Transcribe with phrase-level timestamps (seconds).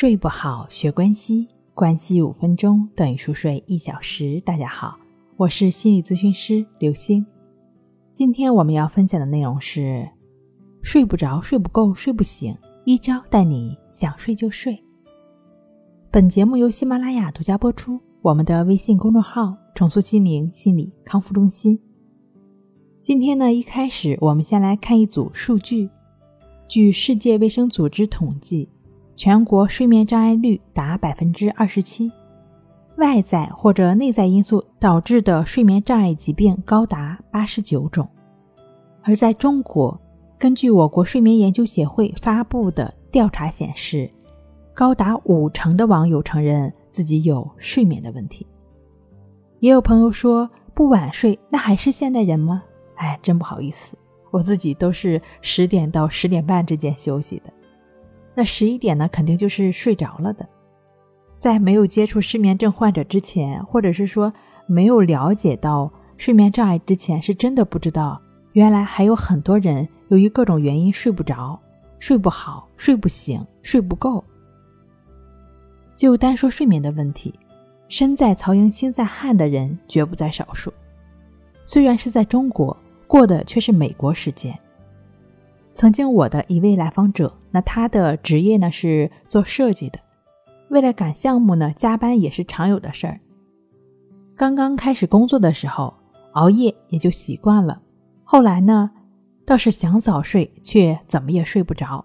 [0.00, 4.40] 睡不好，学关系，关系五分钟等于熟睡一小时。
[4.42, 4.96] 大家好，
[5.36, 7.26] 我是心理咨询师刘星。
[8.14, 10.08] 今天我们要分享的内容是：
[10.82, 14.80] 睡不着、睡不够、睡不醒，一招带你想睡就睡。
[16.12, 21.76] 本节目由喜马拉雅独家播出，我们的微信公众号“重塑心灵心理康复中心”。
[23.02, 25.90] 今天呢，一开始我们先来看一组数据，
[26.68, 28.68] 据世界卫生组织统计。
[29.18, 32.08] 全国睡眠障碍率达百分之二十七，
[32.98, 38.08] 外在或者内在因素导致的睡眠障碍疾病高达八十九种。
[39.02, 40.00] 而在中国，
[40.38, 44.08] 根据我国睡眠研究协会发布的调查显示，
[44.72, 48.46] 高达五成的网友承认自己有睡眠的问题。
[49.58, 52.62] 也有朋友说，不晚睡那还是现代人吗？
[52.94, 53.98] 哎，真不好意思，
[54.30, 57.52] 我自己都是十点到十点半之间休息的。
[58.38, 60.48] 那十一点呢，肯定就是睡着了的。
[61.40, 64.32] 在没有接触失眠症患者之前，或者是说
[64.68, 71.58] 没有了解到睡眠障碍之前，是真的不知道，原来还有很多人由于各种原因睡不着、
[71.98, 74.22] 睡不好、睡不醒、睡不够。
[75.96, 77.34] 就单说睡眠的问题，
[77.88, 80.72] 身在曹营心在汉的人绝不在少数。
[81.64, 82.76] 虽然是在中国，
[83.08, 84.56] 过的却是美国时间。
[85.78, 90.00] 曾经我的一位来访者，那他的职业呢是做设计的，
[90.70, 93.20] 为了赶项目呢，加班也是常有的事儿。
[94.34, 95.94] 刚刚开始工作的时候，
[96.32, 97.80] 熬夜也就习惯了，
[98.24, 98.90] 后来呢，
[99.46, 102.04] 倒是想早睡，却怎么也睡不着。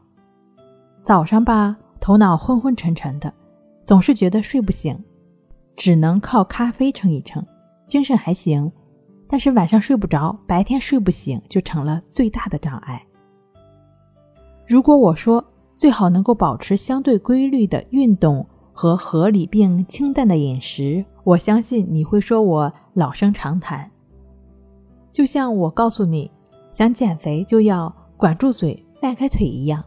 [1.02, 3.34] 早上吧，头脑昏昏沉沉的，
[3.84, 4.96] 总是觉得睡不醒，
[5.76, 7.44] 只能靠咖啡撑一撑，
[7.88, 8.72] 精神还行，
[9.28, 13.04] 但是晚上睡不着，白天睡不醒，就成了最大的障碍。
[14.66, 15.44] 如果我说
[15.76, 23.90] 最好能够保持相对规律的运动和合理并清淡的饮食，我相信你会说我老生常谈。
[25.12, 26.32] 就像我告诉你，
[26.72, 29.84] 想减肥就要管住嘴、迈开腿一样，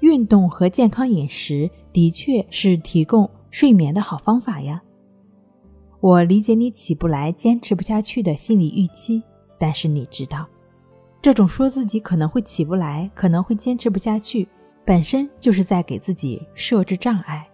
[0.00, 4.82] 运动和健康饮食的确是提供睡眠的好方法呀。
[6.00, 9.22] 我理解你起不来、坚持不下去的心理预期，
[9.58, 10.44] 但是你知道。
[11.22, 14.48] 这种说自己可能会起不来，可能会坚持不下去，
[14.84, 17.48] 本身就是在给自己设置障碍。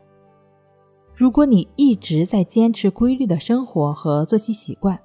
[1.14, 4.98] 如果你一直在坚持规律的生活和作息习惯，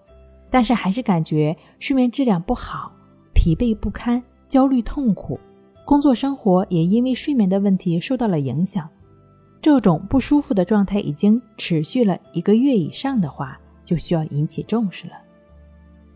[0.49, 2.89] 但是还是感觉睡眠质量不好，
[3.33, 5.37] 疲惫不堪、焦虑痛苦，
[5.83, 8.87] 工作生活也因为睡眠的问题受到了影响，
[9.61, 15.15] 这种不舒服的状态已经持续了一个月以上的话，就需要引起重视了。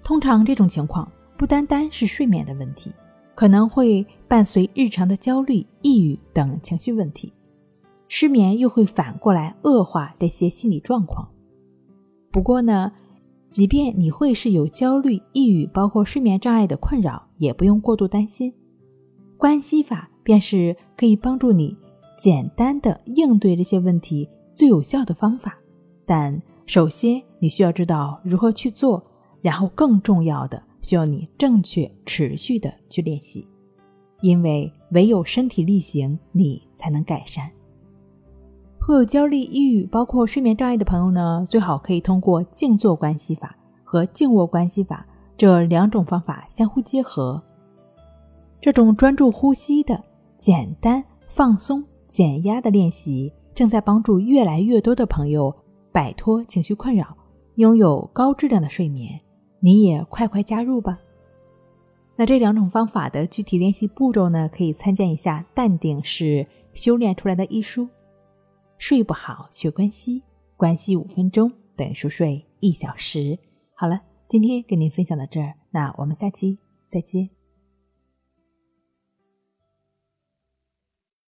[0.02, 1.12] 通常这种情况。
[1.38, 2.92] 不单单是睡眠的问题，
[3.36, 7.32] 可能会伴随日常的焦虑、抑郁等情绪问题，
[8.08, 11.30] 失眠又会反过来恶化这些心理状况。
[12.32, 12.92] 不过呢，
[13.52, 18.52] 即便你会是有焦虑、抑郁，包括睡眠障碍的困扰，也不用过度担心。
[19.38, 21.78] 关系法便是可以帮助你
[22.18, 25.56] 简单的应对这些问题最有效的方法。
[26.04, 29.04] 但首先你需要知道如何去做，
[29.40, 30.64] 然后更重要的。
[30.82, 33.48] 需要你正确、持续的去练习，
[34.22, 37.50] 因为唯有身体力行，你才能改善。
[38.80, 45.06] 会有焦虑、抑郁，包括睡眠障碍的朋友呢，最好可以通过静坐关系法和静卧关系法
[45.38, 47.42] 这两种方法相互结合。
[48.62, 50.02] 这种专注呼吸的
[50.38, 55.54] 简单、放松、减压的练习，正在帮助越来越多的朋友
[55.92, 57.16] 摆脱情绪困扰，
[57.56, 59.20] 拥有高质量的睡眠。
[59.68, 60.98] 你也快快加入吧！
[62.16, 64.48] 那这两种方法的具体练习步骤呢？
[64.48, 67.86] 可以参见一下《淡定是修炼出来的》一书。
[68.78, 70.24] 睡不好学关西，
[70.56, 73.38] 关系五分钟等于熟睡一小时。
[73.74, 76.58] 好了，今天跟您分享到这儿，那我们下期
[76.90, 77.37] 再见。